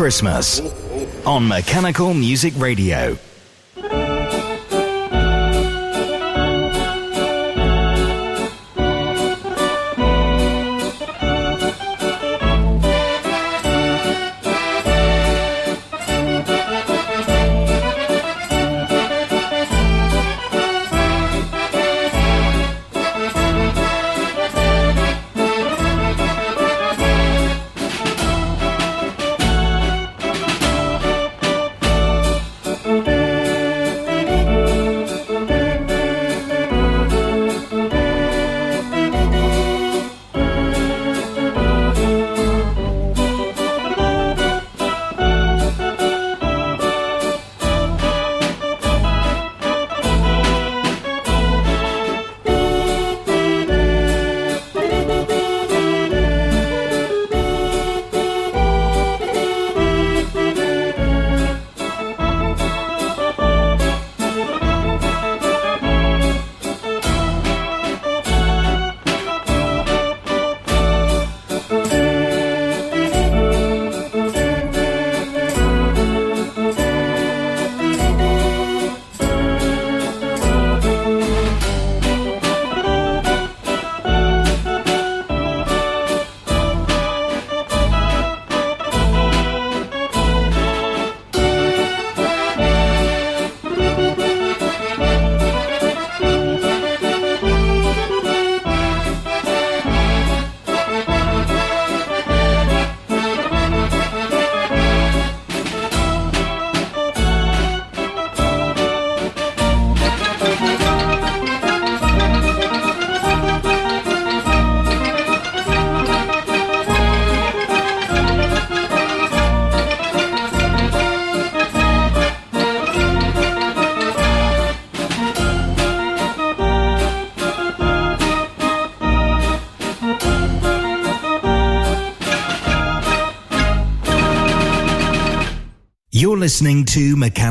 [0.00, 0.60] Christmas
[1.26, 3.18] on Mechanical Music Radio.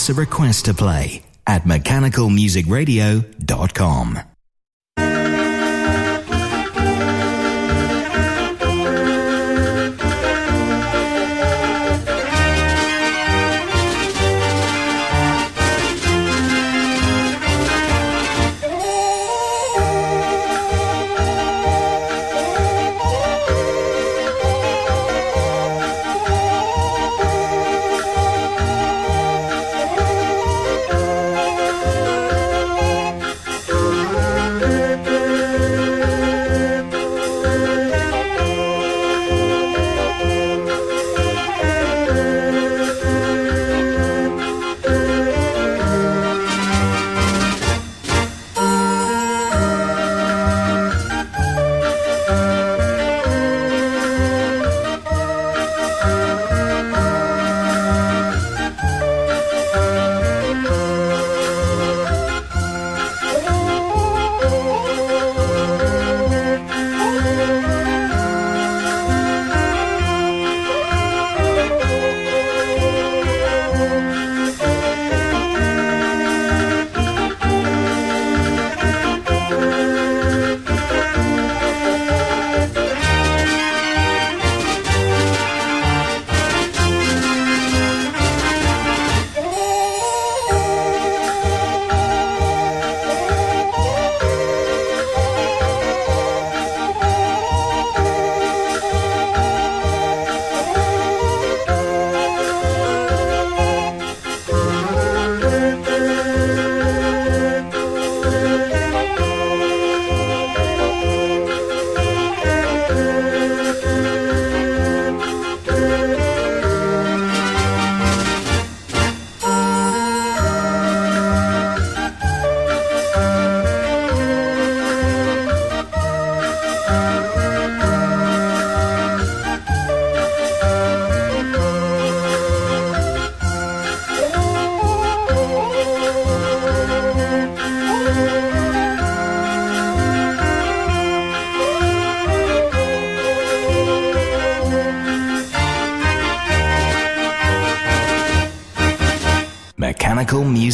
[0.00, 4.18] Us a request to play at mechanicalmusicradio.com.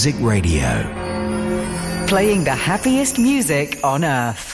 [0.07, 2.07] Music Radio.
[2.07, 4.46] Playing the happiest music on earth.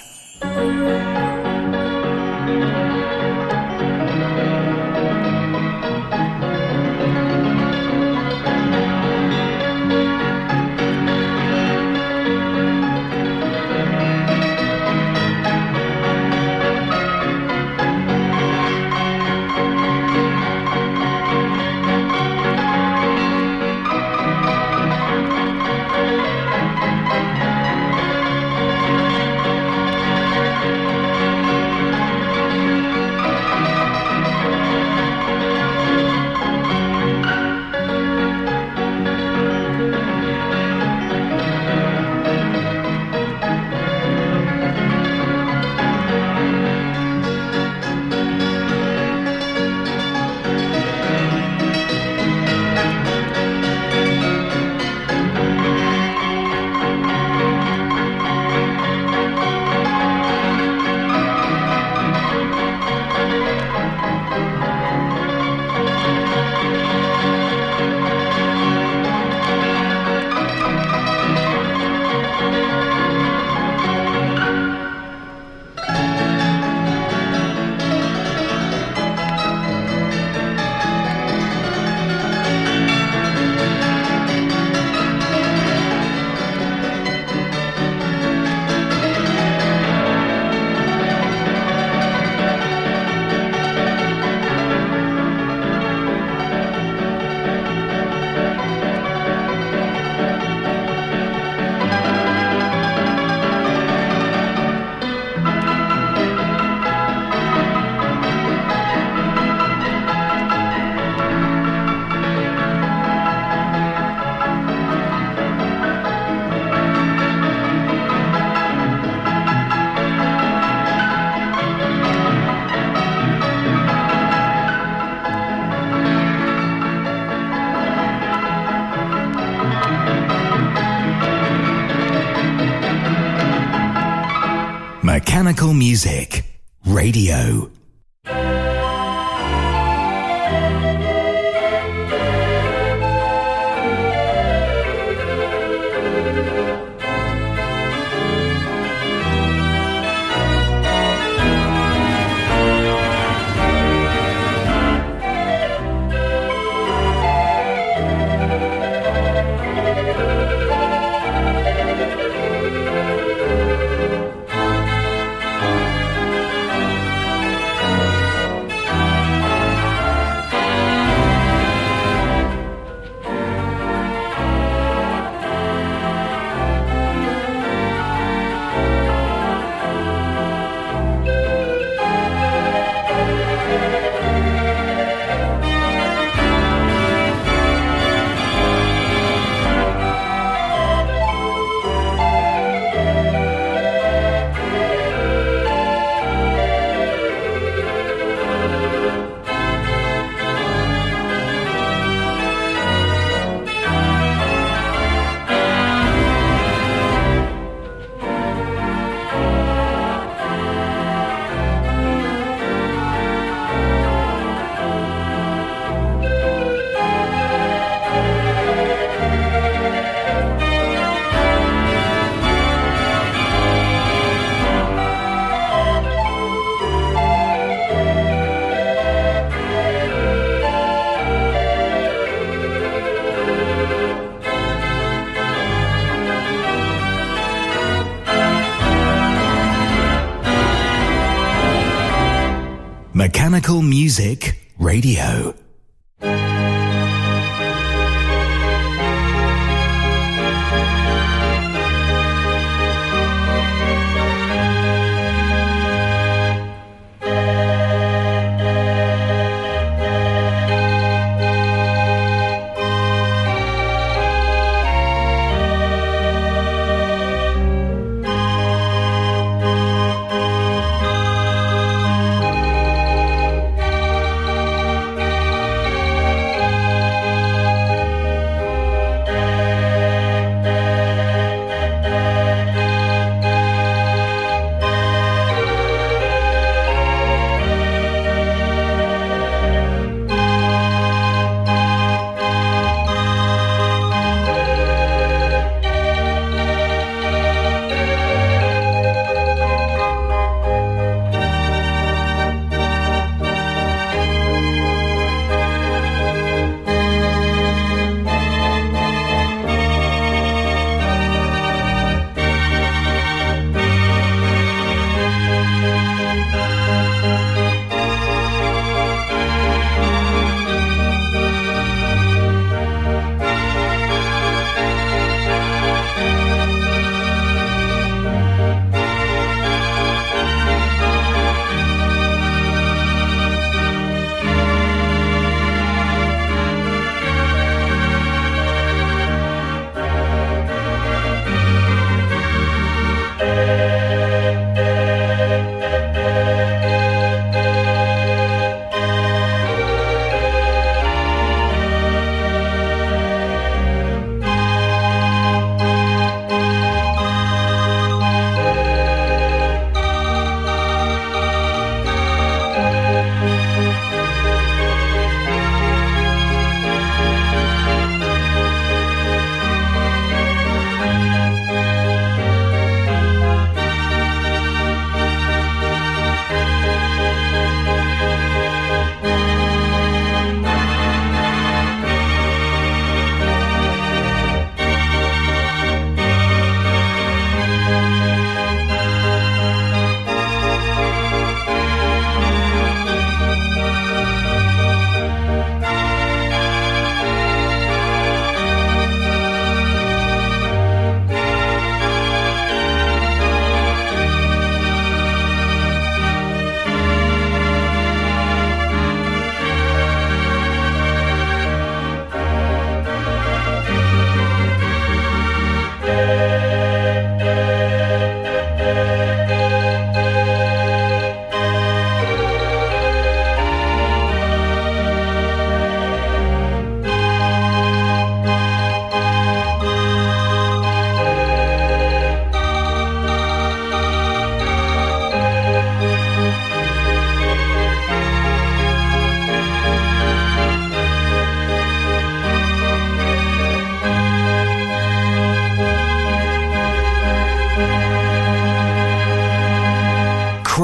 [243.81, 245.52] Music Radio.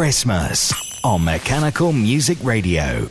[0.09, 0.73] Christmas
[1.05, 3.11] on Mechanical Music Radio.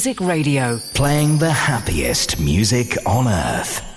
[0.00, 0.78] Music Radio.
[0.94, 3.89] Playing the happiest music on earth.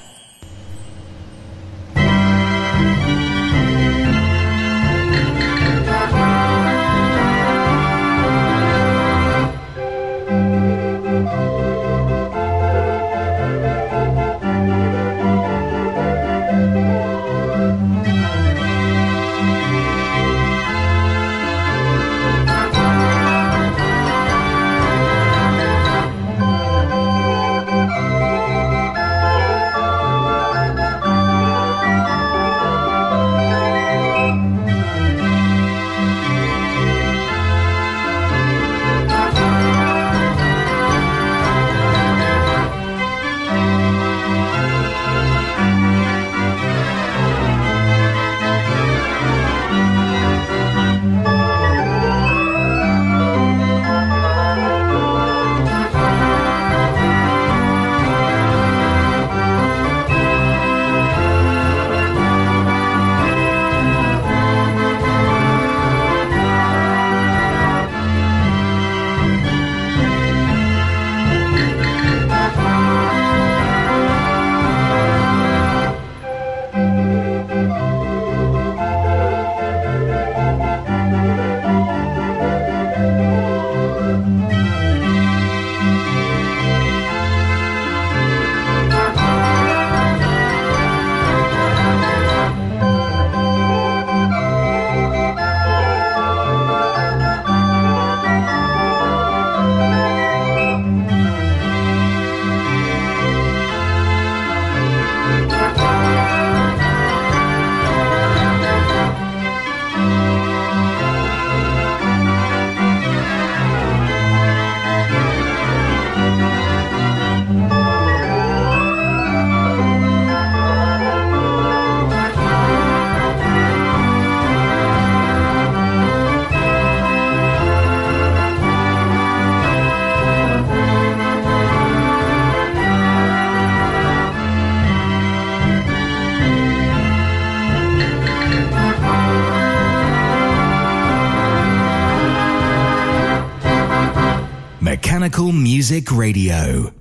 [145.94, 146.93] Music Radio.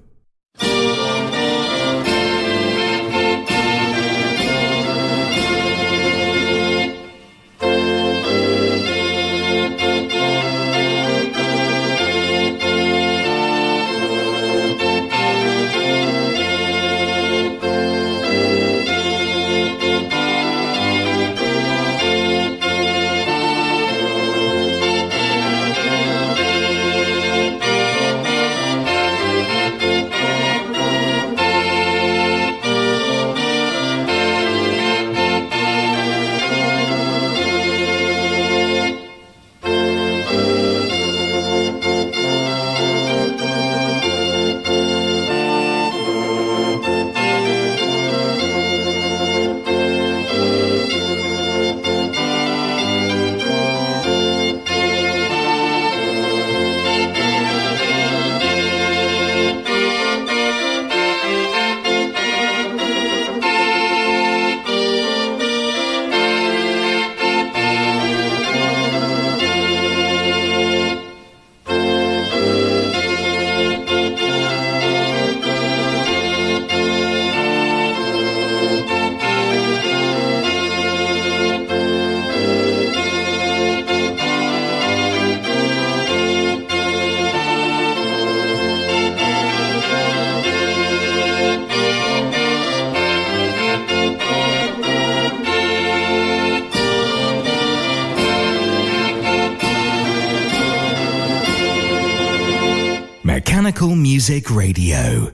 [104.52, 105.32] Radio.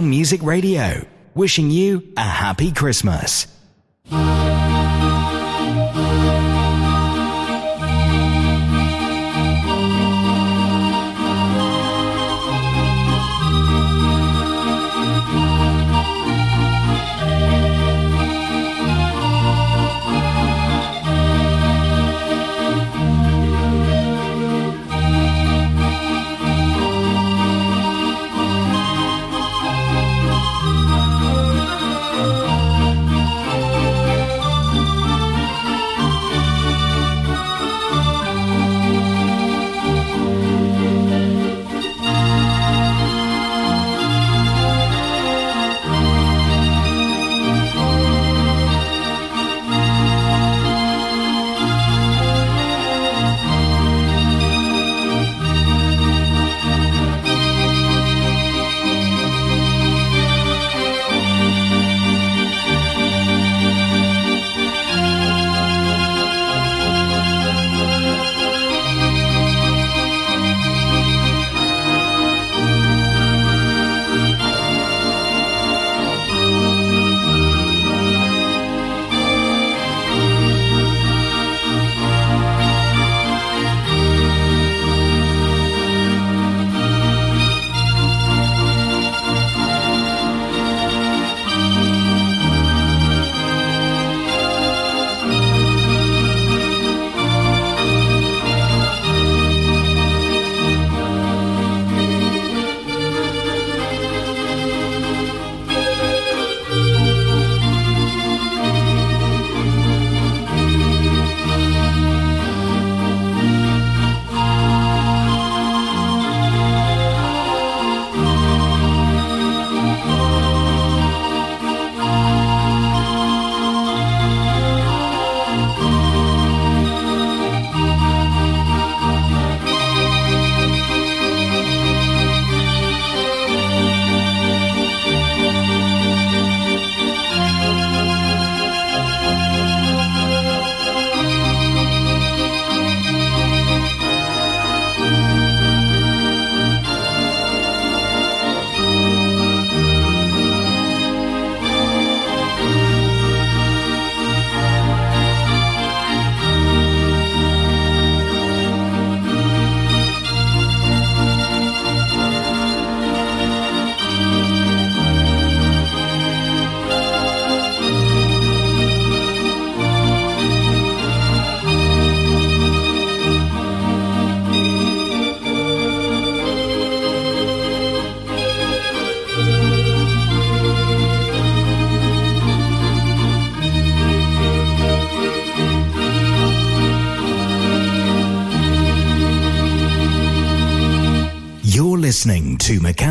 [0.00, 3.53] Music Radio, wishing you a happy Christmas.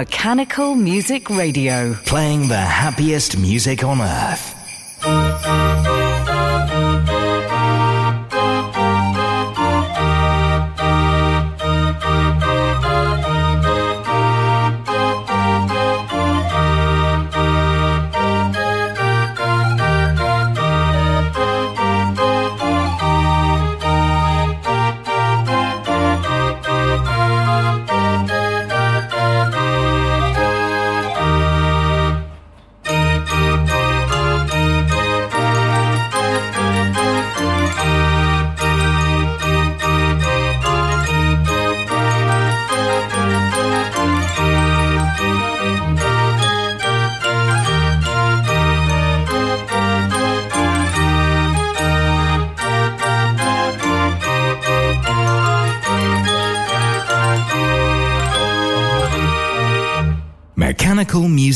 [0.00, 1.92] Mechanical Music Radio.
[2.06, 4.59] Playing the happiest music on earth.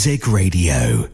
[0.05, 1.14] Music Radio.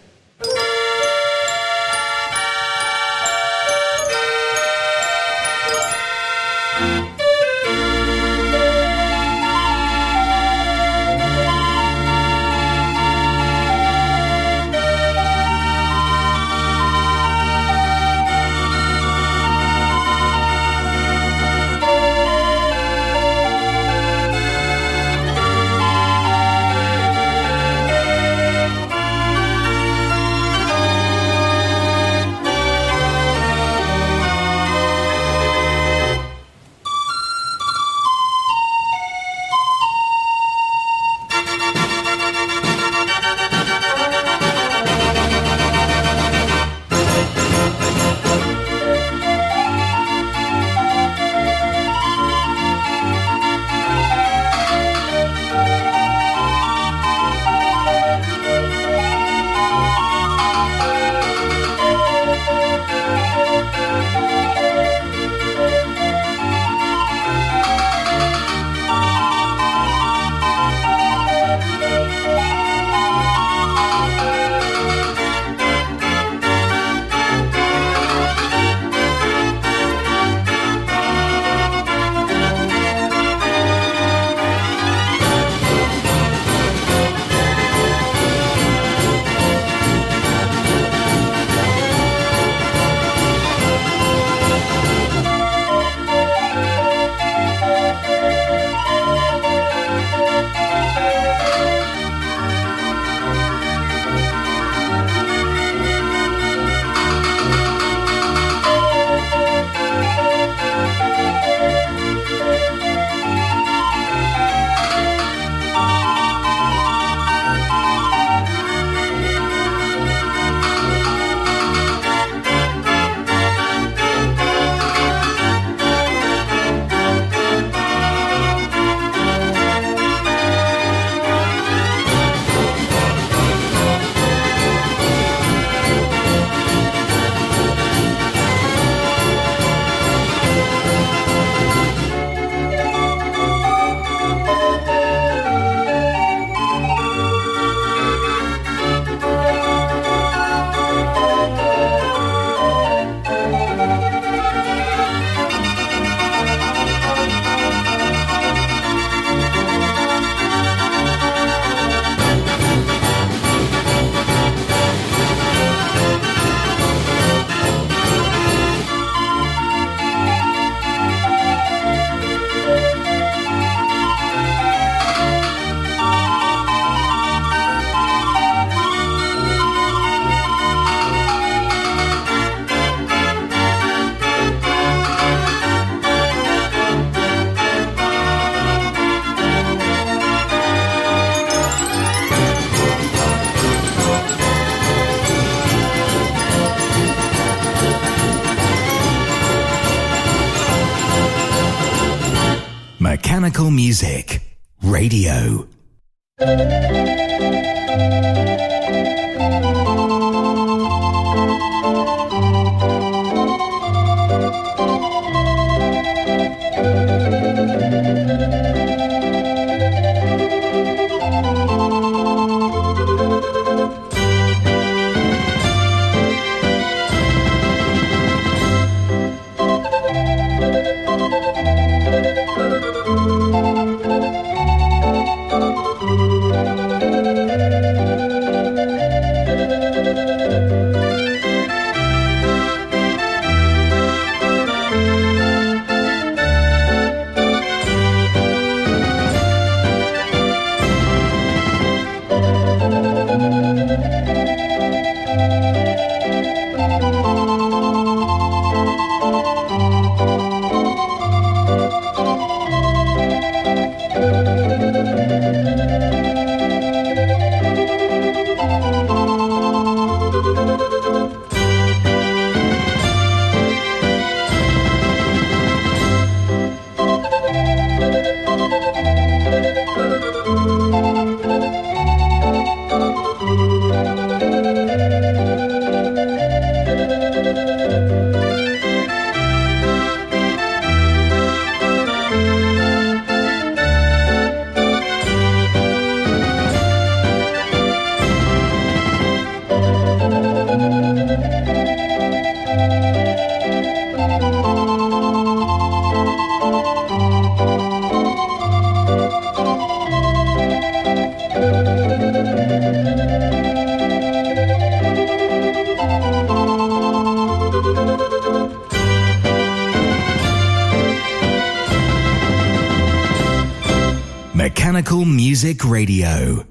[326.01, 326.70] Radio.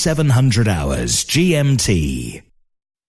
[0.00, 2.40] It's 0700 hours GMT.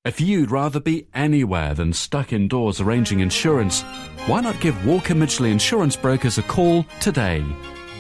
[0.04, 3.82] If you'd rather be anywhere than stuck indoors arranging insurance,
[4.26, 7.46] why not give Walker Midgley Insurance Brokers a call today?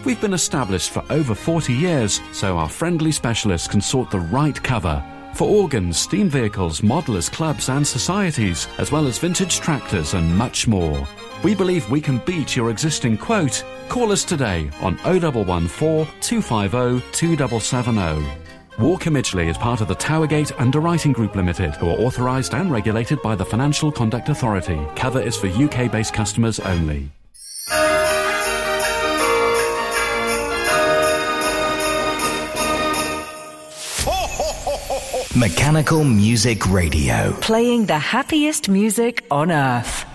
[0.03, 4.61] We've been established for over 40 years, so our friendly specialists can sort the right
[4.61, 5.01] cover
[5.35, 10.67] for organs, steam vehicles, modelers, clubs, and societies, as well as vintage tractors and much
[10.67, 11.07] more.
[11.45, 13.63] We believe we can beat your existing quote.
[13.87, 18.40] Call us today on 0114 250 2770.
[18.79, 23.21] Walker Midgley is part of the Towergate Underwriting Group Limited, who are authorised and regulated
[23.21, 24.79] by the Financial Conduct Authority.
[24.95, 27.09] Cover is for UK based customers only.
[35.35, 37.33] Mechanical Music Radio.
[37.41, 40.05] Playing the happiest music on earth.